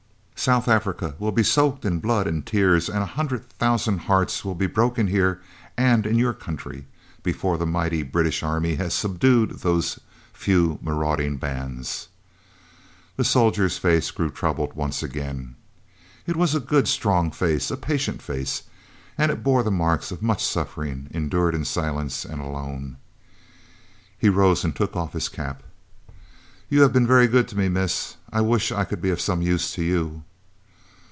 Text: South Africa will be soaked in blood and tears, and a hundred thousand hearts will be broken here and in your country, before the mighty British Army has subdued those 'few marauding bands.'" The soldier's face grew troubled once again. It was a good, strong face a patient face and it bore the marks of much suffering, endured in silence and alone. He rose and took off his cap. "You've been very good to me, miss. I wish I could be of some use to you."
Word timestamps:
South 0.41 0.67
Africa 0.67 1.13
will 1.19 1.31
be 1.31 1.43
soaked 1.43 1.85
in 1.85 1.99
blood 1.99 2.25
and 2.25 2.43
tears, 2.47 2.89
and 2.89 3.03
a 3.03 3.13
hundred 3.13 3.47
thousand 3.47 3.99
hearts 3.99 4.43
will 4.43 4.55
be 4.55 4.65
broken 4.65 5.05
here 5.05 5.39
and 5.77 6.03
in 6.03 6.17
your 6.17 6.33
country, 6.33 6.87
before 7.21 7.59
the 7.59 7.65
mighty 7.67 8.01
British 8.01 8.41
Army 8.41 8.73
has 8.73 8.95
subdued 8.95 9.59
those 9.59 9.99
'few 10.33 10.79
marauding 10.81 11.37
bands.'" 11.37 12.07
The 13.17 13.23
soldier's 13.23 13.77
face 13.77 14.09
grew 14.09 14.31
troubled 14.31 14.73
once 14.73 15.03
again. 15.03 15.57
It 16.25 16.35
was 16.35 16.55
a 16.55 16.59
good, 16.59 16.87
strong 16.87 17.29
face 17.29 17.69
a 17.69 17.77
patient 17.77 18.19
face 18.19 18.63
and 19.19 19.31
it 19.31 19.43
bore 19.43 19.61
the 19.61 19.69
marks 19.69 20.09
of 20.11 20.23
much 20.23 20.43
suffering, 20.43 21.07
endured 21.11 21.53
in 21.53 21.65
silence 21.65 22.25
and 22.25 22.41
alone. 22.41 22.97
He 24.17 24.27
rose 24.27 24.63
and 24.63 24.75
took 24.75 24.95
off 24.95 25.13
his 25.13 25.29
cap. 25.29 25.61
"You've 26.67 26.91
been 26.93 27.05
very 27.05 27.27
good 27.27 27.47
to 27.49 27.55
me, 27.57 27.69
miss. 27.69 28.15
I 28.33 28.41
wish 28.41 28.71
I 28.71 28.85
could 28.85 29.03
be 29.03 29.11
of 29.11 29.21
some 29.21 29.43
use 29.43 29.71
to 29.73 29.83
you." 29.83 30.23